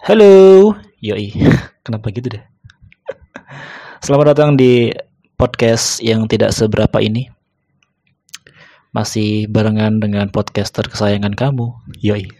Halo, 0.00 0.72
yoi, 1.04 1.28
kenapa 1.84 2.08
gitu 2.08 2.32
deh? 2.32 2.44
Selamat 4.00 4.32
datang 4.32 4.56
di 4.56 4.88
podcast 5.36 6.00
yang 6.00 6.24
tidak 6.24 6.56
seberapa 6.56 7.04
ini. 7.04 7.28
Masih 8.96 9.44
barengan 9.52 10.00
dengan 10.00 10.32
podcaster 10.32 10.88
kesayangan 10.88 11.36
kamu, 11.36 11.76
yoi. 12.00 12.32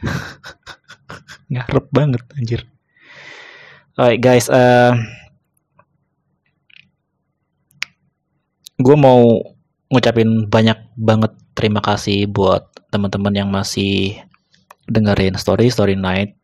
Ngarep 1.52 1.84
banget, 1.92 2.24
anjir. 2.32 2.64
Alright 3.92 4.24
guys, 4.24 4.48
uh, 4.48 4.96
gue 8.80 8.96
mau 8.96 9.36
ngucapin 9.92 10.48
banyak 10.48 10.80
banget 10.96 11.36
terima 11.52 11.84
kasih 11.84 12.24
buat 12.24 12.72
teman-teman 12.88 13.36
yang 13.36 13.52
masih 13.52 14.16
dengerin 14.88 15.36
story 15.36 15.68
story 15.68 15.92
night 15.92 16.39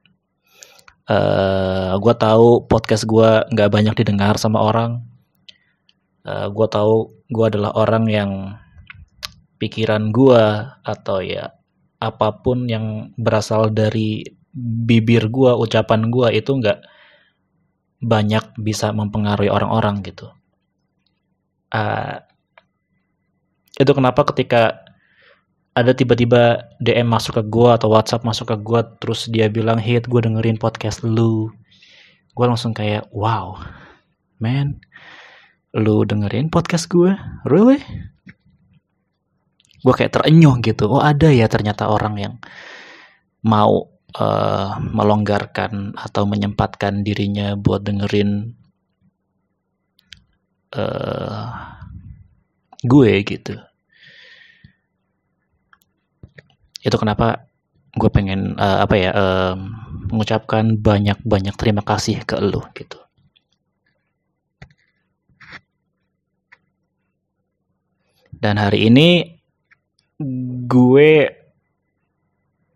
uh, 1.07 1.15
eh, 1.15 1.93
gue 1.99 2.15
tahu 2.19 2.67
podcast 2.67 3.07
gue 3.07 3.31
nggak 3.51 3.71
banyak 3.71 3.95
didengar 3.99 4.37
sama 4.39 4.63
orang. 4.63 5.07
Uh, 6.27 6.47
eh, 6.47 6.49
gue 6.51 6.67
tahu 6.67 7.11
gue 7.31 7.47
adalah 7.47 7.75
orang 7.75 8.05
yang 8.11 8.31
pikiran 9.57 10.13
gue 10.13 10.43
atau 10.85 11.19
ya 11.25 11.57
apa 11.97 12.29
pun 12.45 12.69
yang 12.69 13.17
berasal 13.17 13.73
dari 13.73 14.21
bibir 14.57 15.33
gue 15.33 15.53
ucapan 15.57 16.13
gue 16.13 16.29
itu 16.37 16.53
nggak 16.53 16.85
banyak 18.05 18.45
bisa 18.61 18.93
mempengaruhi 18.93 19.49
orang-orang 19.49 20.05
gitu. 20.05 20.29
Uh, 21.73 22.21
itu 23.77 23.93
kenapa 23.93 24.25
ketika 24.33 24.86
ada 25.77 25.93
tiba-tiba 25.93 26.73
DM 26.81 27.05
masuk 27.05 27.37
ke 27.37 27.45
gue 27.53 27.69
atau 27.69 27.93
WhatsApp 27.93 28.25
masuk 28.25 28.49
ke 28.49 28.57
gue 28.65 28.81
terus 28.97 29.29
dia 29.29 29.53
bilang 29.53 29.77
hit 29.77 30.09
gue 30.09 30.21
dengerin 30.25 30.57
podcast 30.57 31.05
lu. 31.05 31.53
Gue 32.33 32.45
langsung 32.49 32.73
kayak 32.73 33.13
wow 33.13 33.61
man 34.41 34.81
lu 35.77 36.09
dengerin 36.09 36.49
podcast 36.49 36.89
gue 36.89 37.13
really? 37.45 37.85
Gue 39.85 39.93
kayak 39.93 40.17
terenyuh 40.17 40.57
gitu. 40.65 40.89
Oh 40.89 41.05
ada 41.05 41.29
ya 41.29 41.45
ternyata 41.45 41.93
orang 41.93 42.15
yang 42.17 42.35
mau 43.45 43.85
uh, 44.17 44.81
melonggarkan 44.81 45.93
atau 45.93 46.25
menyempatkan 46.25 47.05
dirinya 47.05 47.53
buat 47.53 47.85
dengerin 47.85 48.57
uh, 50.73 51.45
gue 52.81 53.13
gitu 53.29 53.61
itu 56.87 56.95
kenapa 56.95 57.51
gue 57.99 58.11
pengen 58.15 58.55
uh, 58.55 58.87
apa 58.87 58.95
ya 58.95 59.11
uh, 59.11 59.55
mengucapkan 60.07 60.79
banyak 60.79 61.19
banyak 61.27 61.59
terima 61.59 61.83
kasih 61.83 62.23
ke 62.23 62.39
lo 62.39 62.63
gitu. 62.79 63.03
Dan 68.37 68.61
hari 68.63 68.87
ini 68.87 69.35
gue 70.71 71.13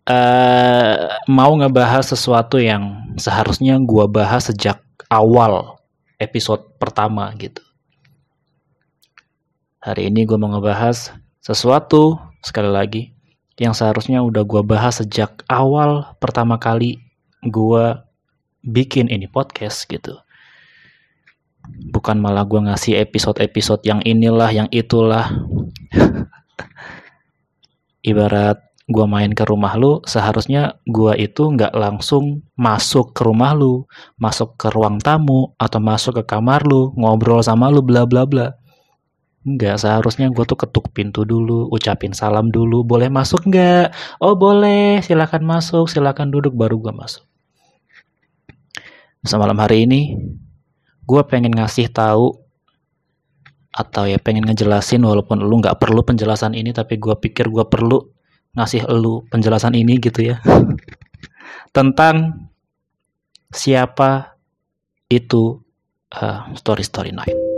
uh, 0.08 0.96
mau 1.30 1.52
ngebahas 1.54 2.02
sesuatu 2.10 2.58
yang 2.58 3.14
seharusnya 3.14 3.78
gue 3.78 4.04
bahas 4.10 4.50
sejak 4.50 4.82
awal 5.06 5.78
episode 6.18 6.64
pertama 6.82 7.30
gitu. 7.38 7.62
Hari 9.84 10.10
ini 10.10 10.26
gue 10.26 10.34
mau 10.40 10.50
ngebahas 10.50 11.14
sesuatu 11.38 12.18
sekali 12.40 12.72
lagi 12.72 13.02
yang 13.60 13.76
seharusnya 13.76 14.24
udah 14.24 14.40
gue 14.48 14.64
bahas 14.64 15.04
sejak 15.04 15.44
awal 15.44 16.16
pertama 16.16 16.56
kali 16.56 16.96
gue 17.44 17.84
bikin 18.64 19.12
ini 19.12 19.28
podcast 19.28 19.84
gitu. 19.84 20.16
Bukan 21.92 22.16
malah 22.16 22.48
gue 22.48 22.56
ngasih 22.56 22.96
episode-episode 23.04 23.84
yang 23.84 24.00
inilah, 24.00 24.48
yang 24.48 24.68
itulah. 24.72 25.28
Ibarat 28.00 28.64
gue 28.88 29.06
main 29.06 29.30
ke 29.36 29.44
rumah 29.44 29.76
lu, 29.76 30.00
seharusnya 30.08 30.80
gue 30.88 31.14
itu 31.20 31.52
nggak 31.52 31.76
langsung 31.76 32.42
masuk 32.56 33.12
ke 33.12 33.22
rumah 33.22 33.52
lu, 33.52 33.84
masuk 34.16 34.56
ke 34.56 34.72
ruang 34.72 34.98
tamu, 34.98 35.52
atau 35.60 35.78
masuk 35.78 36.24
ke 36.24 36.32
kamar 36.32 36.64
lu, 36.64 36.96
ngobrol 36.96 37.44
sama 37.44 37.68
lu, 37.68 37.84
bla 37.84 38.08
bla 38.08 38.24
bla. 38.24 38.56
Enggak, 39.40 39.80
seharusnya 39.80 40.28
gue 40.28 40.44
tuh 40.44 40.58
ketuk 40.60 40.92
pintu 40.92 41.24
dulu, 41.24 41.64
ucapin 41.72 42.12
salam 42.12 42.52
dulu, 42.52 42.84
boleh 42.84 43.08
masuk 43.08 43.48
nggak? 43.48 43.88
Oh 44.20 44.36
boleh, 44.36 45.00
silakan 45.00 45.48
masuk, 45.48 45.88
silakan 45.88 46.28
duduk, 46.28 46.52
baru 46.52 46.76
gue 46.76 46.92
masuk. 46.92 47.24
Semalam 49.24 49.56
hari 49.56 49.88
ini, 49.88 50.12
gue 51.08 51.22
pengen 51.24 51.56
ngasih 51.56 51.88
tahu 51.88 52.36
atau 53.72 54.04
ya 54.04 54.20
pengen 54.20 54.44
ngejelasin 54.44 55.00
walaupun 55.00 55.40
lu 55.40 55.56
nggak 55.64 55.80
perlu 55.80 56.04
penjelasan 56.04 56.52
ini, 56.52 56.76
tapi 56.76 57.00
gue 57.00 57.16
pikir 57.16 57.48
gue 57.48 57.64
perlu 57.64 57.96
ngasih 58.60 58.92
lu 58.92 59.24
penjelasan 59.30 59.78
ini 59.78 60.02
gitu 60.02 60.26
ya 60.26 60.42
tentang 61.76 62.50
siapa 63.54 64.34
itu 65.08 65.58
uh, 66.12 66.50
story 66.54 66.84
story 66.84 67.10
night. 67.14 67.49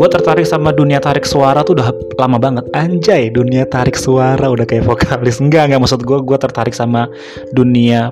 Gue 0.00 0.08
tertarik 0.08 0.48
sama 0.48 0.72
dunia 0.72 0.96
tarik 0.96 1.28
suara 1.28 1.60
tuh 1.60 1.76
udah 1.76 1.92
lama 2.16 2.40
banget. 2.40 2.64
Anjay 2.72 3.28
dunia 3.28 3.68
tarik 3.68 4.00
suara 4.00 4.48
udah 4.48 4.64
kayak 4.64 4.88
vokalis. 4.88 5.44
Enggak 5.44 5.68
enggak. 5.68 5.84
Maksud 5.84 6.08
gue 6.08 6.18
gue 6.24 6.38
tertarik 6.40 6.72
sama 6.72 7.04
dunia 7.52 8.08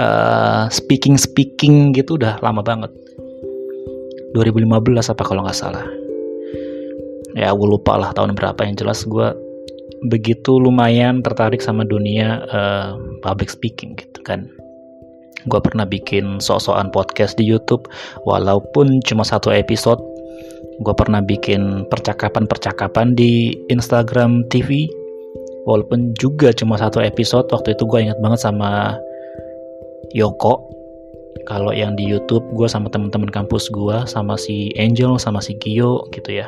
uh, 0.00 0.72
speaking 0.72 1.20
speaking 1.20 1.92
gitu 1.92 2.16
udah 2.16 2.40
lama 2.40 2.64
banget. 2.64 2.88
2015 4.32 4.72
apa 5.12 5.20
kalau 5.20 5.44
nggak 5.44 5.58
salah. 5.60 5.84
Ya 7.36 7.52
gue 7.52 7.68
lupa 7.68 8.00
lah 8.00 8.16
tahun 8.16 8.32
berapa. 8.32 8.64
Yang 8.64 8.80
jelas 8.80 9.00
gue 9.04 9.28
begitu 10.08 10.56
lumayan 10.56 11.20
tertarik 11.20 11.60
sama 11.60 11.84
dunia 11.84 12.40
uh, 12.48 12.96
public 13.20 13.52
speaking 13.52 14.00
gitu 14.00 14.24
kan. 14.24 14.48
Gue 15.44 15.60
pernah 15.60 15.84
bikin 15.84 16.40
sok-sokan 16.40 16.88
podcast 16.88 17.36
di 17.36 17.44
YouTube 17.44 17.84
walaupun 18.24 19.04
cuma 19.04 19.28
satu 19.28 19.52
episode 19.52 20.00
gue 20.82 20.94
pernah 20.96 21.22
bikin 21.22 21.86
percakapan-percakapan 21.88 23.14
di 23.14 23.54
Instagram 23.70 24.46
TV 24.50 24.90
walaupun 25.68 26.10
juga 26.18 26.50
cuma 26.50 26.74
satu 26.74 26.98
episode 26.98 27.46
waktu 27.54 27.78
itu 27.78 27.86
gue 27.86 27.98
ingat 28.10 28.18
banget 28.18 28.40
sama 28.42 28.98
Yoko. 30.12 30.68
Kalau 31.42 31.74
yang 31.74 31.98
di 31.98 32.06
YouTube 32.06 32.44
gue 32.54 32.70
sama 32.70 32.86
teman-teman 32.86 33.30
kampus 33.30 33.66
gue 33.72 34.06
sama 34.06 34.38
si 34.38 34.70
Angel 34.78 35.18
sama 35.18 35.42
si 35.42 35.58
Gio 35.58 36.06
gitu 36.14 36.38
ya. 36.38 36.46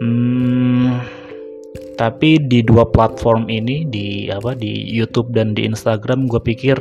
Hmm, 0.00 1.04
tapi 2.00 2.40
di 2.40 2.64
dua 2.64 2.88
platform 2.88 3.52
ini 3.52 3.84
di 3.84 4.32
apa 4.32 4.56
di 4.56 4.88
YouTube 4.88 5.36
dan 5.36 5.52
di 5.52 5.68
Instagram 5.68 6.24
gue 6.26 6.40
pikir 6.40 6.80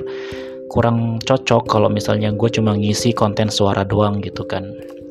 kurang 0.69 1.17
cocok 1.25 1.65
kalau 1.65 1.89
misalnya 1.89 2.29
gue 2.29 2.49
cuma 2.53 2.77
ngisi 2.77 3.11
konten 3.11 3.49
suara 3.49 3.81
doang 3.81 4.21
gitu 4.21 4.45
kan. 4.45 4.69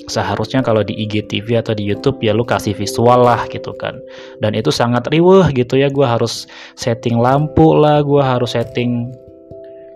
Seharusnya 0.08 0.64
kalau 0.64 0.80
di 0.80 0.96
IGTV 1.04 1.60
atau 1.60 1.76
di 1.76 1.84
YouTube 1.84 2.22
ya 2.24 2.32
lu 2.32 2.46
kasih 2.46 2.72
visual 2.72 3.26
lah 3.26 3.44
gitu 3.52 3.76
kan. 3.76 3.98
Dan 4.40 4.56
itu 4.56 4.72
sangat 4.72 5.04
riweh 5.10 5.52
gitu 5.52 5.76
ya 5.76 5.92
gue 5.92 6.06
harus 6.06 6.48
setting 6.78 7.20
lampu 7.20 7.76
lah 7.76 8.00
gue 8.00 8.22
harus 8.22 8.56
setting 8.56 9.12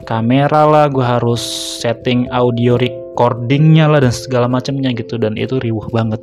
kamera 0.05 0.69
lah 0.69 0.91
gue 0.91 1.01
harus 1.01 1.41
setting 1.81 2.29
audio 2.35 2.77
recordingnya 2.77 3.89
lah 3.89 4.05
dan 4.05 4.13
segala 4.13 4.51
macamnya 4.51 4.93
gitu. 4.93 5.17
Dan 5.17 5.41
itu 5.41 5.57
riweh 5.63 5.89
banget. 5.95 6.21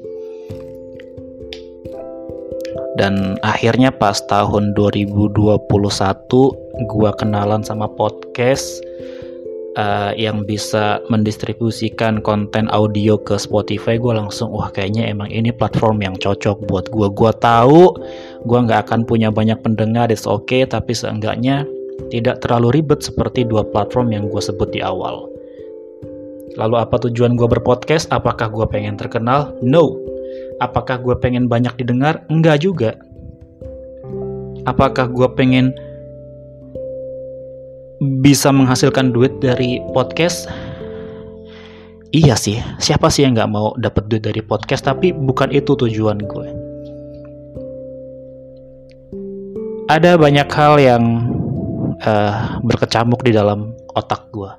Dan 3.00 3.40
akhirnya 3.48 3.96
pas 3.96 4.20
tahun 4.28 4.76
2021 4.76 5.40
gue 6.84 7.10
kenalan 7.16 7.64
sama 7.64 7.88
podcast 7.88 8.84
uh, 9.78 10.16
yang 10.18 10.48
bisa 10.48 11.04
mendistribusikan 11.12 12.24
konten 12.24 12.72
audio 12.72 13.20
ke 13.20 13.38
Spotify 13.38 14.00
gue 14.00 14.14
langsung 14.16 14.50
wah 14.56 14.72
kayaknya 14.74 15.12
emang 15.12 15.30
ini 15.30 15.54
platform 15.54 16.02
yang 16.02 16.16
cocok 16.18 16.66
buat 16.66 16.90
gue 16.90 17.08
gue 17.12 17.32
tahu 17.44 17.84
gue 18.48 18.60
nggak 18.66 18.90
akan 18.90 19.06
punya 19.06 19.30
banyak 19.30 19.60
pendengar 19.62 20.10
it's 20.10 20.26
okay 20.26 20.66
tapi 20.66 20.96
seenggaknya 20.96 21.68
tidak 22.08 22.40
terlalu 22.40 22.80
ribet 22.80 23.04
seperti 23.04 23.44
dua 23.44 23.68
platform 23.68 24.16
yang 24.16 24.32
gue 24.32 24.40
sebut 24.40 24.72
di 24.72 24.80
awal. 24.80 25.28
Lalu 26.56 26.76
apa 26.80 26.96
tujuan 27.08 27.36
gue 27.36 27.46
berpodcast? 27.46 28.10
Apakah 28.10 28.50
gue 28.50 28.66
pengen 28.72 28.96
terkenal? 28.96 29.54
No. 29.60 30.00
Apakah 30.64 31.00
gue 31.00 31.16
pengen 31.20 31.52
banyak 31.52 31.76
didengar? 31.80 32.24
Enggak 32.32 32.64
juga. 32.64 32.96
Apakah 34.68 35.08
gue 35.08 35.28
pengen 35.36 35.72
bisa 38.00 38.50
menghasilkan 38.56 39.12
duit 39.12 39.44
dari 39.44 39.84
podcast? 39.92 40.48
Iya 42.16 42.34
sih. 42.40 42.58
Siapa 42.80 43.12
sih 43.12 43.28
yang 43.28 43.38
nggak 43.38 43.52
mau 43.52 43.76
dapat 43.78 44.08
duit 44.08 44.24
dari 44.24 44.40
podcast? 44.42 44.88
Tapi 44.88 45.12
bukan 45.14 45.52
itu 45.52 45.76
tujuan 45.76 46.24
gue. 46.24 46.48
Ada 49.92 50.16
banyak 50.16 50.48
hal 50.50 50.74
yang 50.80 51.04
uh, 52.02 52.62
berkecamuk 52.64 53.22
di 53.22 53.36
dalam 53.36 53.76
otak 53.94 54.32
gue. 54.32 54.50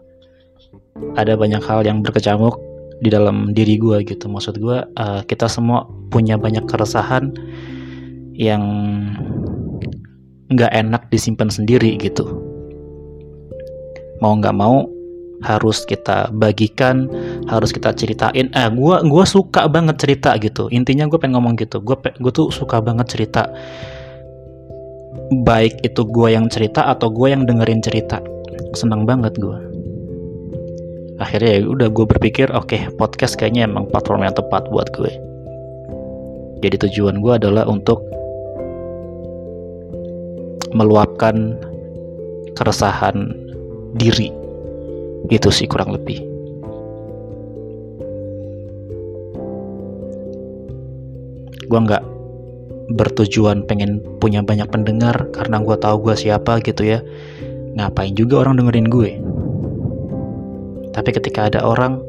Ada 1.17 1.35
banyak 1.35 1.63
hal 1.65 1.83
yang 1.83 2.05
berkecamuk 2.05 2.61
di 3.01 3.09
dalam 3.09 3.57
diri 3.57 3.81
gue 3.81 4.05
gitu. 4.05 4.29
Maksud 4.29 4.61
gue 4.61 4.85
uh, 4.85 5.21
kita 5.25 5.49
semua 5.49 5.89
punya 6.13 6.37
banyak 6.37 6.67
keresahan 6.69 7.33
yang 8.37 8.63
nggak 10.51 10.73
enak 10.75 11.03
disimpan 11.15 11.47
sendiri 11.47 11.95
gitu 11.99 12.50
mau 14.21 14.37
nggak 14.37 14.57
mau 14.57 14.89
harus 15.41 15.89
kita 15.89 16.29
bagikan 16.37 17.09
harus 17.49 17.73
kita 17.73 17.97
ceritain. 17.97 18.53
Eh 18.53 18.69
gue 18.69 18.97
gua 19.09 19.25
suka 19.25 19.67
banget 19.67 19.97
cerita 20.01 20.37
gitu. 20.37 20.69
Intinya 20.69 21.09
gue 21.09 21.17
pengen 21.17 21.41
ngomong 21.41 21.57
gitu. 21.57 21.81
Gue 21.81 21.97
gue 21.97 22.33
tuh 22.33 22.53
suka 22.53 22.81
banget 22.85 23.09
cerita. 23.09 23.49
Baik 25.45 25.81
itu 25.83 26.05
gue 26.05 26.29
yang 26.37 26.47
cerita 26.53 26.87
atau 26.93 27.09
gue 27.09 27.33
yang 27.33 27.49
dengerin 27.49 27.81
cerita. 27.81 28.21
Senang 28.77 29.09
banget 29.09 29.35
gue 29.41 29.71
akhirnya 31.21 31.61
ya 31.61 31.69
udah 31.69 31.89
gue 31.93 32.07
berpikir 32.09 32.49
oke 32.49 32.73
okay, 32.73 32.89
podcast 32.97 33.37
kayaknya 33.37 33.69
emang 33.69 33.85
platform 33.93 34.25
yang 34.25 34.35
tepat 34.35 34.67
buat 34.73 34.89
gue. 34.97 35.13
Jadi 36.65 36.77
tujuan 36.89 37.21
gue 37.21 37.33
adalah 37.37 37.69
untuk 37.69 38.01
meluapkan 40.73 41.57
keresahan 42.57 43.33
diri. 43.95 44.31
Itu 45.31 45.49
sih 45.53 45.71
kurang 45.71 45.95
lebih. 45.95 46.23
Gue 51.71 51.81
nggak 51.87 52.03
bertujuan 52.99 53.63
pengen 53.71 54.03
punya 54.19 54.43
banyak 54.43 54.67
pendengar 54.75 55.31
karena 55.31 55.63
gue 55.63 55.77
tahu 55.79 56.11
gue 56.11 56.15
siapa 56.19 56.59
gitu 56.67 56.83
ya. 56.83 56.99
Ngapain 57.79 58.19
juga 58.19 58.43
orang 58.43 58.59
dengerin 58.59 58.89
gue? 58.91 59.11
Tapi 60.91 61.11
ketika 61.15 61.47
ada 61.47 61.63
orang 61.63 62.03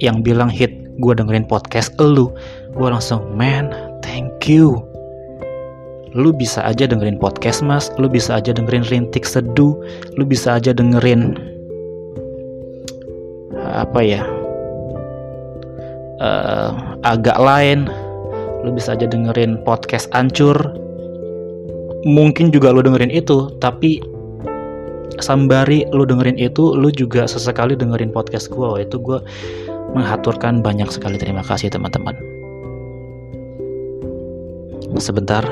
yang 0.00 0.24
bilang 0.24 0.48
hit 0.48 0.72
gue 0.96 1.12
dengerin 1.12 1.44
podcast 1.44 1.92
lu 2.00 2.32
gue 2.76 2.88
langsung 2.88 3.20
man 3.36 3.72
thank 4.00 4.48
you 4.48 4.80
lu 6.16 6.32
bisa 6.32 6.64
aja 6.64 6.88
dengerin 6.88 7.20
podcast 7.20 7.60
mas. 7.60 7.92
Lu 8.00 8.08
bisa 8.08 8.40
aja 8.40 8.56
dengerin 8.56 8.88
rintik 8.88 9.28
seduh. 9.28 9.76
Lu 10.16 10.24
bisa 10.24 10.56
aja 10.56 10.72
dengerin 10.72 11.36
apa 13.60 14.00
ya 14.00 14.24
uh, 16.24 16.72
agak 17.04 17.36
lain. 17.36 17.86
Lu 18.64 18.72
bisa 18.72 18.96
aja 18.96 19.04
dengerin 19.04 19.60
podcast 19.62 20.08
ancur. 20.16 20.56
Mungkin 22.08 22.48
juga 22.48 22.72
lu 22.72 22.80
dengerin 22.80 23.12
itu 23.12 23.52
tapi 23.60 24.00
sambari 25.20 25.84
lu 25.92 26.04
dengerin 26.04 26.36
itu 26.36 26.76
lu 26.76 26.92
juga 26.92 27.24
sesekali 27.24 27.72
dengerin 27.72 28.12
podcast 28.12 28.52
oh, 28.52 28.76
itu 28.76 28.96
gue 28.96 29.20
mengaturkan 29.92 30.64
banyak 30.64 30.88
sekali. 30.88 31.20
Terima 31.20 31.44
kasih 31.44 31.68
teman-teman. 31.68 32.16
Sebentar 34.96 35.44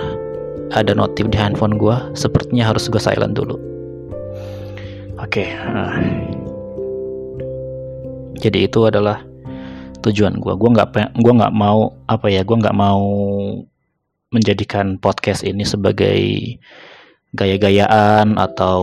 ada 0.74 0.92
notif 0.92 1.30
di 1.30 1.38
handphone 1.38 1.78
gue 1.78 1.94
sepertinya 2.18 2.74
harus 2.74 2.90
gue 2.90 2.98
silent 2.98 3.38
dulu 3.38 3.56
oke 5.16 5.30
okay. 5.30 5.54
Ah. 5.54 5.94
jadi 8.42 8.66
itu 8.66 8.84
adalah 8.90 9.22
tujuan 10.04 10.36
gue 10.36 10.52
gue 10.52 10.70
nggak 10.74 11.16
gue 11.16 11.32
nggak 11.32 11.54
mau 11.54 11.94
apa 12.10 12.26
ya 12.28 12.44
gue 12.44 12.56
nggak 12.60 12.76
mau 12.76 13.02
menjadikan 14.34 14.98
podcast 14.98 15.46
ini 15.46 15.62
sebagai 15.62 16.18
gaya-gayaan 17.34 18.34
atau 18.34 18.82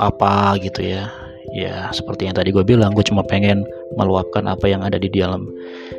apa 0.00 0.56
gitu 0.60 0.80
ya 0.82 1.12
ya 1.52 1.92
seperti 1.92 2.28
yang 2.28 2.36
tadi 2.36 2.48
gue 2.48 2.64
bilang 2.64 2.96
gue 2.96 3.04
cuma 3.04 3.20
pengen 3.20 3.68
meluapkan 4.00 4.48
apa 4.48 4.64
yang 4.72 4.80
ada 4.80 4.96
di 4.96 5.12
dalam 5.12 5.52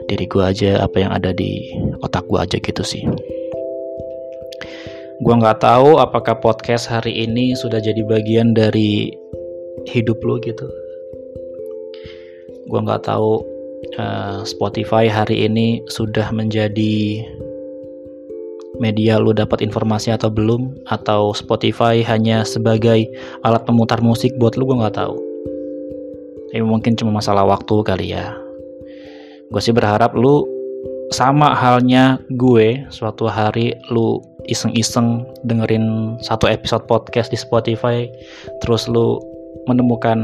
diri 0.09 0.25
gue 0.25 0.41
aja 0.41 0.81
apa 0.81 0.97
yang 0.97 1.13
ada 1.13 1.29
di 1.29 1.69
otak 2.01 2.25
gue 2.25 2.41
aja 2.41 2.57
gitu 2.57 2.81
sih 2.81 3.05
gue 5.23 5.35
nggak 5.39 5.63
tahu 5.63 6.03
apakah 6.03 6.35
podcast 6.43 6.83
hari 6.91 7.23
ini 7.23 7.55
sudah 7.55 7.79
jadi 7.79 8.03
bagian 8.03 8.51
dari 8.51 9.07
hidup 9.87 10.19
lo 10.19 10.35
gitu. 10.43 10.67
Gue 12.67 12.79
nggak 12.83 13.07
tahu 13.07 13.39
uh, 13.95 14.43
Spotify 14.43 15.07
hari 15.07 15.47
ini 15.47 15.79
sudah 15.87 16.27
menjadi 16.35 17.23
media 18.83 19.15
lu 19.15 19.31
dapat 19.31 19.63
informasi 19.63 20.11
atau 20.11 20.27
belum 20.27 20.75
atau 20.91 21.31
Spotify 21.31 22.03
hanya 22.03 22.43
sebagai 22.43 23.07
alat 23.47 23.63
pemutar 23.63 24.03
musik 24.03 24.35
buat 24.43 24.59
lu 24.59 24.67
gue 24.67 24.75
nggak 24.75 24.99
tahu. 24.99 25.15
Tapi 26.51 26.67
mungkin 26.67 26.99
cuma 26.99 27.23
masalah 27.23 27.47
waktu 27.47 27.75
kali 27.79 28.11
ya. 28.11 28.35
Gue 29.55 29.61
sih 29.63 29.71
berharap 29.71 30.19
lu 30.19 30.43
sama 31.15 31.55
halnya 31.55 32.19
gue 32.27 32.83
suatu 32.91 33.31
hari 33.31 33.71
lu 33.87 34.32
iseng-iseng 34.49 35.23
dengerin 35.47 36.17
satu 36.23 36.49
episode 36.49 36.83
podcast 36.87 37.31
di 37.31 37.39
Spotify 37.39 38.07
terus 38.63 38.87
lu 38.91 39.19
menemukan 39.69 40.19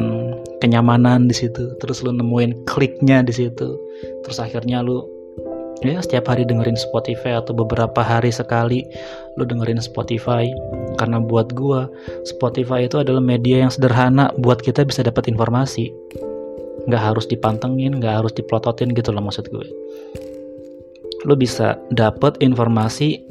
kenyamanan 0.59 1.31
di 1.31 1.35
situ 1.35 1.75
terus 1.79 2.03
lu 2.03 2.11
nemuin 2.11 2.67
kliknya 2.67 3.23
di 3.23 3.31
situ 3.31 3.79
terus 4.25 4.41
akhirnya 4.43 4.83
lu 4.83 5.07
ya 5.79 6.03
setiap 6.03 6.27
hari 6.27 6.43
dengerin 6.43 6.75
Spotify 6.75 7.39
atau 7.39 7.55
beberapa 7.55 8.03
hari 8.03 8.31
sekali 8.31 8.83
lo 9.39 9.47
dengerin 9.47 9.79
Spotify. 9.79 10.51
Karena 10.99 11.23
buat 11.23 11.55
gue 11.55 11.87
Spotify 12.27 12.85
itu 12.87 12.99
adalah 12.99 13.23
media 13.23 13.63
yang 13.63 13.71
sederhana 13.71 14.35
buat 14.39 14.59
kita 14.59 14.83
bisa 14.83 15.03
dapat 15.03 15.31
informasi. 15.31 15.91
Nggak 16.87 17.03
harus 17.13 17.25
dipantengin 17.27 17.99
nggak 17.99 18.23
harus 18.23 18.33
diplototin 18.35 18.91
gitu 18.91 19.15
loh 19.15 19.23
maksud 19.23 19.47
gue. 19.47 19.67
Lo 21.27 21.35
bisa 21.35 21.79
dapat 21.91 22.39
informasi 22.43 23.28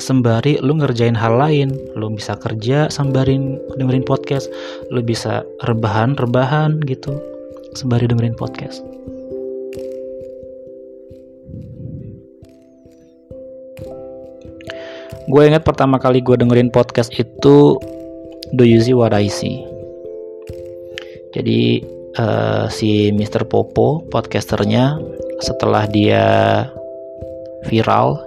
sembari 0.00 0.60
lo 0.60 0.76
ngerjain 0.76 1.16
hal 1.16 1.36
lain. 1.40 1.72
Lo 1.96 2.12
bisa 2.12 2.36
kerja 2.36 2.88
sambarin 2.92 3.60
dengerin 3.80 4.04
podcast. 4.04 4.48
Lo 4.92 5.00
bisa 5.00 5.42
rebahan 5.64 6.16
rebahan 6.16 6.80
gitu 6.84 7.16
sembari 7.76 8.08
dengerin 8.08 8.36
podcast. 8.36 8.84
Gue 15.26 15.42
ingat 15.50 15.66
pertama 15.66 15.98
kali 15.98 16.22
gue 16.22 16.38
dengerin 16.38 16.70
podcast 16.70 17.10
itu 17.18 17.74
Do 18.54 18.62
You 18.62 18.78
See 18.78 18.94
What 18.94 19.10
I 19.10 19.26
See? 19.26 19.66
Jadi 21.34 21.82
uh, 22.16 22.70
si 22.70 23.10
Mr. 23.10 23.42
Popo 23.44 24.06
podcasternya 24.06 24.96
setelah 25.42 25.84
dia 25.90 26.24
viral 27.66 28.25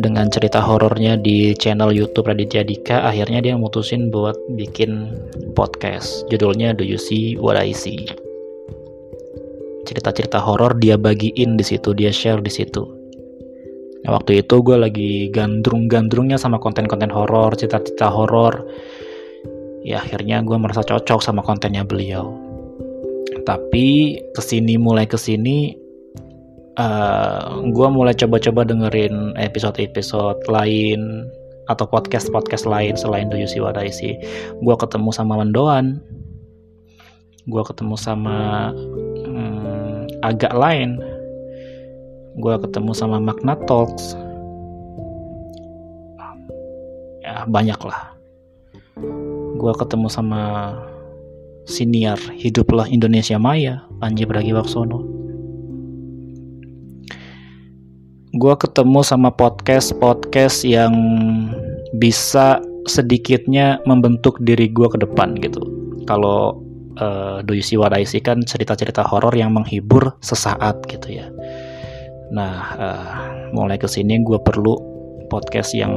dengan 0.00 0.32
cerita 0.32 0.64
horornya 0.64 1.20
di 1.20 1.52
channel 1.54 1.92
YouTube 1.92 2.32
Raditya 2.32 2.64
Dika 2.64 3.04
akhirnya 3.04 3.44
dia 3.44 3.54
mutusin 3.54 4.08
buat 4.08 4.34
bikin 4.56 5.12
podcast 5.54 6.24
judulnya 6.32 6.72
Do 6.72 6.82
You 6.82 6.96
See 6.96 7.36
What 7.36 7.60
I 7.60 7.76
See 7.76 8.08
cerita-cerita 9.84 10.40
horor 10.40 10.80
dia 10.80 10.96
bagiin 10.96 11.60
di 11.60 11.64
situ 11.64 11.92
dia 11.92 12.10
share 12.10 12.40
di 12.40 12.50
situ 12.50 13.00
Nah, 14.00 14.16
waktu 14.16 14.40
itu 14.40 14.64
gue 14.64 14.76
lagi 14.80 15.28
gandrung-gandrungnya 15.28 16.40
sama 16.40 16.56
konten-konten 16.56 17.12
horor, 17.12 17.52
cerita-cerita 17.52 18.08
horor. 18.08 18.64
Ya 19.84 20.00
akhirnya 20.00 20.40
gue 20.40 20.56
merasa 20.56 20.80
cocok 20.80 21.20
sama 21.20 21.44
kontennya 21.44 21.84
beliau. 21.84 22.32
Tapi 23.44 24.16
ke 24.32 24.40
sini 24.40 24.80
mulai 24.80 25.04
ke 25.04 25.20
sini, 25.20 25.76
uh, 26.78 26.82
eh, 26.82 27.44
gue 27.72 27.88
mulai 27.90 28.14
coba-coba 28.14 28.62
dengerin 28.62 29.34
episode-episode 29.40 30.38
lain 30.46 31.26
atau 31.70 31.86
podcast-podcast 31.86 32.66
lain 32.66 32.98
selain 32.98 33.30
Do 33.30 33.38
You 33.38 33.46
See 33.46 33.62
What 33.62 33.78
I 33.78 33.90
See. 33.90 34.18
Gue 34.62 34.74
ketemu 34.74 35.10
sama 35.14 35.38
Mendoan, 35.38 36.02
gue 37.46 37.62
ketemu 37.62 37.94
sama 37.98 38.70
hmm, 39.26 40.20
agak 40.22 40.54
lain. 40.54 40.98
Gue 42.38 42.54
ketemu 42.62 42.94
sama 42.94 43.18
Magna 43.18 43.58
Talks. 43.66 44.14
Ya 47.20 47.46
banyak 47.46 47.78
lah. 47.82 48.14
Gue 49.58 49.72
ketemu 49.76 50.08
sama 50.08 50.72
senior 51.68 52.18
hiduplah 52.34 52.88
Indonesia 52.88 53.36
Maya 53.36 53.84
Panji 54.00 54.24
Pragiwaksono 54.24 55.29
gue 58.30 58.54
ketemu 58.54 59.02
sama 59.02 59.34
podcast 59.34 59.90
podcast 59.98 60.62
yang 60.62 60.94
bisa 61.98 62.62
sedikitnya 62.86 63.82
membentuk 63.90 64.38
diri 64.46 64.70
gue 64.70 64.86
ke 64.86 65.02
depan 65.02 65.34
gitu. 65.42 65.58
Kalau 66.06 66.62
uh, 67.02 67.42
Do 67.42 67.58
You 67.58 67.64
See 67.66 67.74
What 67.74 67.90
I 67.90 68.06
See 68.06 68.22
kan 68.22 68.46
cerita-cerita 68.46 69.02
horor 69.02 69.34
yang 69.34 69.50
menghibur 69.50 70.14
sesaat 70.22 70.86
gitu 70.86 71.18
ya. 71.18 71.26
Nah 72.30 72.54
uh, 72.78 73.10
mulai 73.50 73.82
ke 73.82 73.90
sini 73.90 74.22
gue 74.22 74.38
perlu 74.46 74.78
podcast 75.26 75.74
yang 75.74 75.90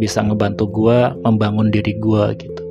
bisa 0.00 0.24
ngebantu 0.24 0.72
gue 0.72 1.20
membangun 1.20 1.68
diri 1.68 2.00
gue 2.00 2.24
gitu. 2.40 2.62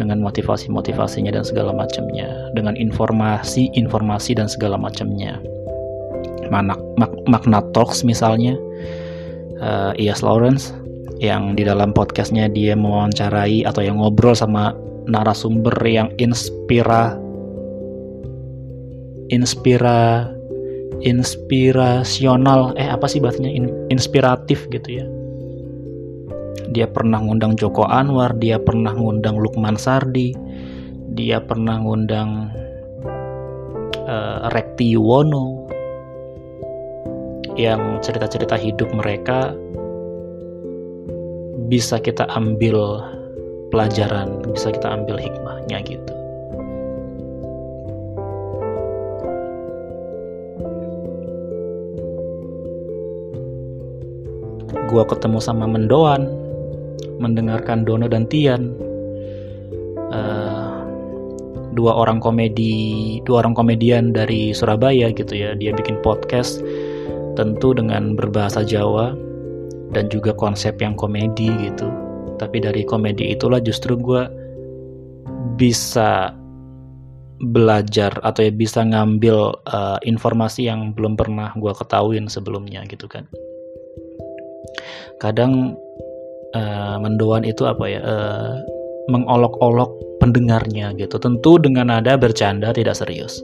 Dengan 0.00 0.24
motivasi-motivasinya 0.24 1.36
dan 1.36 1.44
segala 1.44 1.76
macamnya. 1.76 2.48
Dengan 2.56 2.80
informasi-informasi 2.80 4.40
dan 4.40 4.48
segala 4.48 4.80
macamnya 4.80 5.38
Manak, 6.52 6.80
mak, 7.00 7.12
makna 7.28 7.64
talks 7.72 8.02
misalnya. 8.04 8.56
Uh, 9.62 9.94
Ias 9.96 10.20
Lawrence 10.20 10.74
yang 11.22 11.54
di 11.54 11.62
dalam 11.62 11.94
podcastnya 11.94 12.50
dia 12.50 12.74
mewawancarai 12.74 13.64
atau 13.64 13.80
yang 13.80 14.02
ngobrol 14.02 14.34
sama 14.34 14.74
narasumber 15.06 15.72
yang 15.86 16.10
inspira 16.18 17.16
inspira 19.30 20.28
inspirasional. 21.04 22.76
Eh 22.76 22.88
apa 22.88 23.06
sih 23.08 23.20
bahasanya? 23.20 23.52
In, 23.52 23.70
inspiratif 23.88 24.68
gitu 24.68 25.00
ya. 25.00 25.06
Dia 26.74 26.90
pernah 26.90 27.22
ngundang 27.22 27.54
Joko 27.54 27.86
Anwar, 27.86 28.34
dia 28.40 28.58
pernah 28.58 28.90
ngundang 28.96 29.38
Lukman 29.38 29.78
Sardi, 29.78 30.34
dia 31.14 31.38
pernah 31.38 31.78
ngundang 31.78 32.50
uh, 34.08 34.50
Rekti 34.50 34.96
Yuwono 34.96 35.63
yang 37.54 38.02
cerita-cerita 38.02 38.58
hidup 38.58 38.90
mereka 38.90 39.54
bisa 41.70 41.98
kita 42.02 42.26
ambil 42.34 43.02
pelajaran, 43.70 44.42
bisa 44.52 44.70
kita 44.74 44.90
ambil 44.90 45.16
hikmahnya 45.18 45.78
gitu. 45.86 46.14
Gua 54.90 55.02
ketemu 55.08 55.42
sama 55.42 55.66
Mendoan, 55.66 56.30
mendengarkan 57.18 57.86
Dono 57.86 58.06
dan 58.10 58.26
Tian 58.30 58.74
uh, 60.10 60.82
dua 61.74 61.92
orang 61.94 62.22
komedi 62.22 63.18
dua 63.26 63.42
orang 63.42 63.54
komedian 63.54 64.14
dari 64.14 64.54
Surabaya 64.54 65.10
gitu 65.10 65.34
ya 65.34 65.58
dia 65.58 65.74
bikin 65.74 65.98
podcast 66.02 66.62
tentu 67.34 67.74
dengan 67.74 68.14
berbahasa 68.14 68.62
Jawa 68.62 69.14
dan 69.94 70.10
juga 70.10 70.34
konsep 70.34 70.78
yang 70.82 70.98
komedi 70.98 71.50
gitu. 71.62 71.86
Tapi 72.38 72.58
dari 72.58 72.82
komedi 72.82 73.30
itulah 73.30 73.62
justru 73.62 73.94
gue 73.94 74.26
bisa 75.54 76.34
belajar 77.42 78.14
atau 78.22 78.46
ya 78.46 78.52
bisa 78.54 78.82
ngambil 78.82 79.54
uh, 79.68 79.98
informasi 80.06 80.70
yang 80.70 80.94
belum 80.94 81.18
pernah 81.18 81.50
gue 81.54 81.72
ketahuin 81.74 82.26
sebelumnya 82.26 82.82
gitu 82.90 83.06
kan. 83.06 83.26
Kadang 85.22 85.78
uh, 86.58 86.96
mendoan 86.98 87.46
itu 87.46 87.66
apa 87.66 87.84
ya 87.86 88.00
uh, 88.02 88.54
mengolok-olok 89.10 89.90
pendengarnya 90.18 90.94
gitu. 90.98 91.20
Tentu 91.20 91.60
dengan 91.60 91.90
nada 91.90 92.18
bercanda 92.18 92.74
tidak 92.74 92.98
serius. 92.98 93.42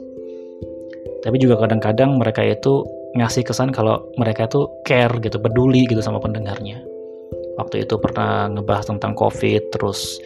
Tapi 1.21 1.37
juga 1.37 1.61
kadang-kadang 1.61 2.17
mereka 2.17 2.41
itu 2.41 2.81
ngasih 3.15 3.43
kesan 3.43 3.75
kalau 3.75 4.07
mereka 4.15 4.47
itu 4.47 4.67
care 4.87 5.11
gitu 5.19 5.37
peduli 5.39 5.83
gitu 5.87 5.99
sama 5.99 6.19
pendengarnya. 6.23 6.79
Waktu 7.59 7.83
itu 7.83 7.99
pernah 7.99 8.47
ngebahas 8.47 8.87
tentang 8.87 9.13
covid 9.13 9.75
terus 9.75 10.17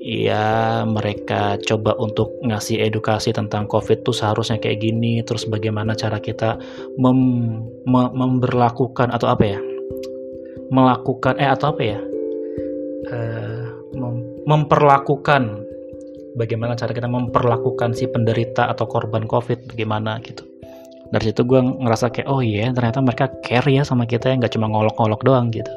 ya 0.00 0.84
mereka 0.84 1.56
coba 1.64 1.96
untuk 1.96 2.32
ngasih 2.44 2.80
edukasi 2.80 3.32
tentang 3.32 3.68
covid 3.68 4.04
tuh 4.04 4.12
seharusnya 4.12 4.60
kayak 4.60 4.84
gini 4.84 5.24
terus 5.24 5.48
bagaimana 5.48 5.96
cara 5.96 6.20
kita 6.20 6.60
mem, 7.00 7.20
mem 7.84 8.08
memberlakukan 8.16 9.12
atau 9.12 9.28
apa 9.28 9.44
ya? 9.44 9.60
Melakukan 10.72 11.36
eh 11.36 11.50
atau 11.52 11.76
apa 11.76 11.82
ya? 11.84 12.00
Uh, 13.12 13.64
mem 13.92 14.14
memperlakukan. 14.48 15.60
Bagaimana 16.34 16.74
cara 16.74 16.90
kita 16.90 17.06
memperlakukan 17.06 17.94
si 17.94 18.10
penderita 18.10 18.66
atau 18.66 18.90
korban 18.90 19.22
covid 19.22 19.70
bagaimana 19.70 20.18
gitu 20.26 20.53
dari 21.12 21.24
situ 21.30 21.44
gue 21.44 21.60
ngerasa 21.60 22.08
kayak 22.12 22.28
oh 22.30 22.40
iya 22.40 22.68
yeah, 22.68 22.70
ternyata 22.72 22.98
mereka 23.04 23.26
care 23.44 23.68
ya 23.68 23.82
sama 23.84 24.08
kita 24.08 24.32
ya 24.32 24.40
nggak 24.40 24.54
cuma 24.56 24.70
ngolok-ngolok 24.70 25.20
doang 25.26 25.52
gitu. 25.52 25.72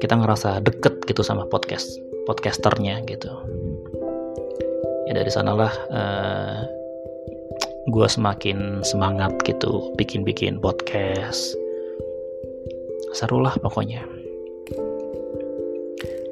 Kita 0.00 0.20
ngerasa 0.20 0.60
deket 0.64 1.04
gitu 1.08 1.20
sama 1.24 1.48
podcast 1.48 2.00
podcasternya 2.24 3.04
gitu. 3.08 3.28
Ya 5.04 5.12
dari 5.12 5.28
sanalah 5.28 5.72
uh, 5.92 5.96
eh, 5.96 6.58
gue 7.92 8.08
semakin 8.08 8.80
semangat 8.80 9.36
gitu 9.44 9.92
bikin-bikin 10.00 10.60
podcast. 10.60 11.52
Seru 13.12 13.44
lah 13.44 13.52
pokoknya. 13.60 14.02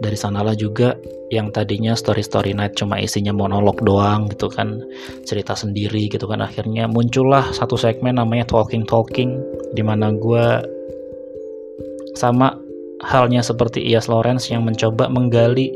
Dari 0.02 0.18
sanalah 0.18 0.56
juga 0.58 0.98
yang 1.32 1.48
tadinya 1.48 1.96
story 1.96 2.20
story 2.20 2.52
night 2.52 2.76
cuma 2.76 3.00
isinya 3.00 3.32
monolog 3.32 3.80
doang 3.80 4.28
gitu 4.28 4.52
kan 4.52 4.84
cerita 5.24 5.56
sendiri 5.56 6.12
gitu 6.12 6.28
kan. 6.28 6.44
Akhirnya 6.44 6.84
muncullah 6.84 7.48
satu 7.56 7.80
segmen 7.80 8.20
namanya 8.20 8.44
talking 8.44 8.84
talking 8.84 9.40
di 9.72 9.80
mana 9.80 10.12
gue 10.12 10.60
sama 12.12 12.52
halnya 13.08 13.40
seperti 13.40 13.80
Ias 13.80 14.12
Lawrence 14.12 14.52
yang 14.52 14.68
mencoba 14.68 15.08
menggali 15.08 15.72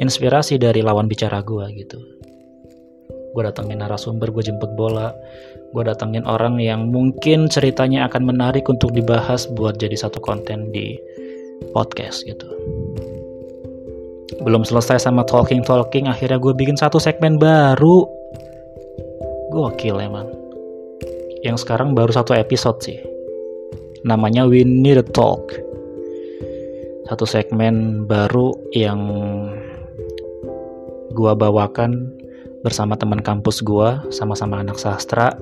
inspirasi 0.00 0.56
dari 0.56 0.80
lawan 0.80 1.04
bicara 1.04 1.44
gue 1.44 1.68
gitu. 1.76 2.00
Gue 3.36 3.42
datengin 3.44 3.84
narasumber 3.84 4.32
gue 4.32 4.48
jemput 4.48 4.72
bola 4.72 5.12
gue 5.74 5.82
datengin 5.82 6.22
orang 6.22 6.62
yang 6.62 6.94
mungkin 6.94 7.50
ceritanya 7.50 8.06
akan 8.06 8.30
menarik 8.30 8.70
untuk 8.70 8.94
dibahas 8.94 9.50
buat 9.58 9.74
jadi 9.74 9.98
satu 10.06 10.22
konten 10.22 10.70
di 10.70 10.94
podcast 11.74 12.22
gitu 12.22 12.46
belum 14.44 14.60
selesai 14.60 15.00
sama 15.00 15.24
talking 15.24 15.64
talking 15.64 16.04
akhirnya 16.04 16.36
gue 16.36 16.52
bikin 16.52 16.76
satu 16.76 17.00
segmen 17.00 17.40
baru. 17.40 18.04
Gokil 19.48 19.96
emang. 20.04 20.28
Yang 21.40 21.64
sekarang 21.64 21.96
baru 21.96 22.12
satu 22.12 22.36
episode 22.36 22.84
sih. 22.84 23.00
Namanya 24.04 24.44
We 24.44 24.68
Need 24.68 25.00
a 25.00 25.06
Talk. 25.06 25.48
Satu 27.08 27.24
segmen 27.24 28.04
baru 28.04 28.52
yang 28.76 29.00
gue 31.16 31.32
bawakan 31.32 32.12
bersama 32.60 33.00
teman 33.00 33.24
kampus 33.24 33.64
gue 33.64 33.88
sama-sama 34.12 34.60
anak 34.60 34.76
sastra. 34.76 35.32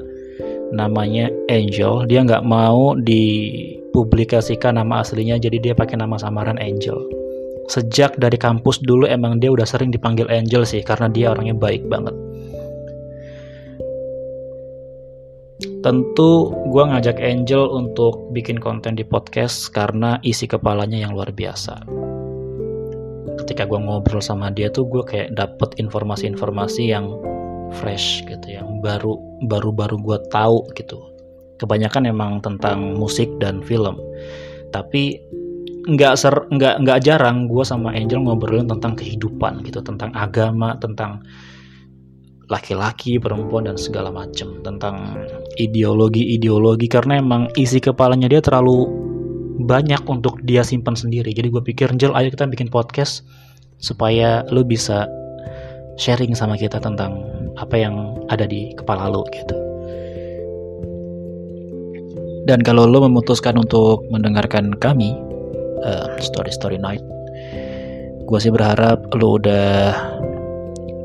Namanya 0.71 1.27
Angel. 1.51 2.07
Dia 2.07 2.23
nggak 2.23 2.47
mau 2.47 2.95
dipublikasikan 2.95 4.79
nama 4.79 5.03
aslinya 5.03 5.43
jadi 5.43 5.59
dia 5.59 5.75
pakai 5.75 5.99
nama 5.99 6.15
samaran 6.19 6.59
Angel 6.63 7.22
sejak 7.71 8.19
dari 8.19 8.39
kampus 8.41 8.83
dulu 8.83 9.07
emang 9.07 9.39
dia 9.39 9.53
udah 9.53 9.67
sering 9.67 9.95
dipanggil 9.95 10.27
Angel 10.31 10.67
sih 10.67 10.83
karena 10.83 11.07
dia 11.07 11.31
orangnya 11.31 11.55
baik 11.55 11.87
banget. 11.87 12.15
Tentu 15.83 16.51
gue 16.71 16.85
ngajak 16.87 17.19
Angel 17.23 17.67
untuk 17.71 18.31
bikin 18.35 18.59
konten 18.59 18.95
di 18.95 19.03
podcast 19.07 19.71
karena 19.71 20.19
isi 20.23 20.47
kepalanya 20.47 20.99
yang 21.07 21.15
luar 21.15 21.31
biasa. 21.35 21.83
Ketika 23.43 23.67
gue 23.67 23.79
ngobrol 23.79 24.23
sama 24.23 24.51
dia 24.55 24.71
tuh 24.71 24.87
gue 24.87 25.03
kayak 25.03 25.35
dapet 25.35 25.75
informasi-informasi 25.83 26.83
yang 26.87 27.11
fresh 27.83 28.23
gitu 28.27 28.47
yang 28.47 28.79
baru 28.79 29.19
baru-baru 29.47 29.99
gue 30.03 30.19
tahu 30.31 30.67
gitu. 30.79 30.99
Kebanyakan 31.59 32.11
emang 32.11 32.33
tentang 32.43 32.99
musik 32.99 33.31
dan 33.39 33.63
film. 33.63 33.99
Tapi 34.75 35.19
nggak 35.83 36.15
ser 36.15 36.35
nggak 36.51 36.87
nggak 36.87 36.99
jarang 37.03 37.51
gue 37.51 37.65
sama 37.67 37.91
Angel 37.91 38.23
ngobrolin 38.23 38.71
tentang 38.71 38.95
kehidupan 38.95 39.67
gitu 39.67 39.83
tentang 39.83 40.15
agama 40.15 40.79
tentang 40.79 41.23
laki-laki 42.47 43.19
perempuan 43.19 43.67
dan 43.67 43.75
segala 43.75 44.13
macem 44.13 44.63
tentang 44.63 45.17
ideologi-ideologi 45.59 46.87
karena 46.87 47.19
emang 47.19 47.51
isi 47.59 47.83
kepalanya 47.83 48.31
dia 48.31 48.39
terlalu 48.45 48.87
banyak 49.67 50.03
untuk 50.07 50.39
dia 50.47 50.63
simpan 50.63 50.95
sendiri 50.95 51.35
jadi 51.35 51.51
gue 51.51 51.63
pikir 51.65 51.91
Angel 51.91 52.15
ayo 52.15 52.31
kita 52.31 52.47
bikin 52.47 52.71
podcast 52.71 53.27
supaya 53.83 54.47
lo 54.55 54.63
bisa 54.63 55.11
sharing 55.99 56.33
sama 56.33 56.55
kita 56.57 56.79
tentang 56.79 57.21
apa 57.59 57.77
yang 57.77 58.17
ada 58.33 58.49
di 58.49 58.73
kepala 58.73 59.11
lo 59.13 59.27
gitu. 59.35 59.57
Dan 62.43 62.59
kalau 62.67 62.91
lo 62.91 63.07
memutuskan 63.07 63.55
untuk 63.55 64.03
mendengarkan 64.11 64.75
kami 64.83 65.15
uh, 65.83 66.07
story 66.23 66.51
story 66.55 66.79
night, 66.79 67.03
gue 68.27 68.39
sih 68.39 68.51
berharap 68.51 69.03
lo 69.19 69.37
udah 69.39 69.93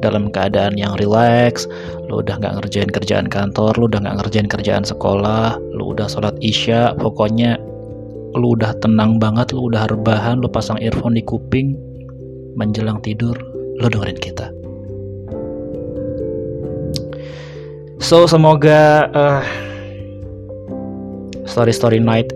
dalam 0.02 0.30
keadaan 0.30 0.78
yang 0.78 0.94
relax, 1.02 1.66
lo 2.08 2.22
udah 2.22 2.38
nggak 2.38 2.62
ngerjain 2.62 2.92
kerjaan 2.94 3.28
kantor, 3.28 3.74
lo 3.82 3.90
udah 3.90 4.00
nggak 4.06 4.18
ngerjain 4.22 4.50
kerjaan 4.50 4.86
sekolah, 4.86 5.58
lo 5.74 5.98
udah 5.98 6.06
sholat 6.06 6.38
isya, 6.40 6.94
pokoknya 7.02 7.58
lu 8.38 8.54
udah 8.54 8.78
tenang 8.78 9.18
banget, 9.18 9.50
lu 9.58 9.74
udah 9.74 9.90
rebahan, 9.90 10.38
lu 10.38 10.48
pasang 10.48 10.78
earphone 10.78 11.18
di 11.18 11.26
kuping, 11.26 11.74
menjelang 12.54 13.02
tidur, 13.02 13.34
lu 13.82 13.88
dengerin 13.90 14.22
kita. 14.22 14.54
So 17.98 18.30
semoga 18.30 19.10
uh, 19.10 19.42
story 21.50 21.74
story 21.74 21.98
night 21.98 22.30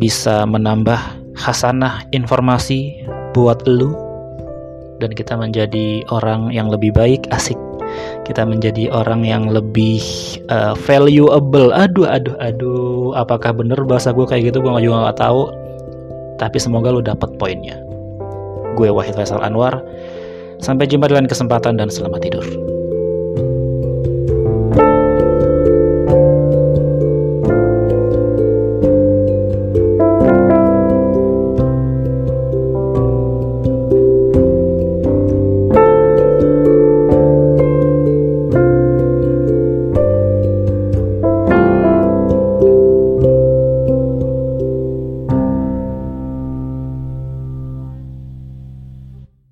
bisa 0.00 0.48
menambah 0.48 0.98
hasanah 1.36 2.02
informasi 2.10 3.06
buat 3.36 3.62
lu. 3.68 3.92
Dan 4.96 5.12
kita 5.12 5.36
menjadi 5.36 6.08
orang 6.08 6.48
yang 6.56 6.72
lebih 6.72 6.96
baik 6.96 7.28
asik. 7.28 7.60
Kita 8.24 8.48
menjadi 8.48 8.88
orang 8.90 9.22
yang 9.22 9.52
lebih 9.52 10.00
uh, 10.48 10.72
valuable. 10.88 11.68
Aduh 11.76 12.08
aduh 12.08 12.36
aduh. 12.40 13.12
Apakah 13.12 13.52
bener 13.52 13.76
bahasa 13.84 14.10
gue 14.16 14.24
kayak 14.24 14.50
gitu? 14.50 14.64
Gue 14.64 14.72
juga 14.80 15.12
gak 15.12 15.20
tahu. 15.20 15.52
Tapi 16.40 16.56
semoga 16.56 16.88
lu 16.88 17.04
dapat 17.04 17.36
poinnya. 17.36 17.76
Gue 18.74 18.88
Wahid 18.88 19.16
Faisal 19.16 19.44
Anwar. 19.44 19.84
Sampai 20.64 20.88
jumpa 20.88 21.12
di 21.12 21.14
lain 21.20 21.28
kesempatan 21.28 21.76
dan 21.76 21.92
selamat 21.92 22.24
tidur 22.24 22.75